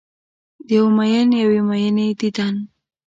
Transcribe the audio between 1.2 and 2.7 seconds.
یوې میینې دیدن